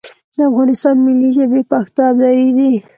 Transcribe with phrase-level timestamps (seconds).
[0.35, 2.73] د افغانستان ملي ژبې پښتو او دري دي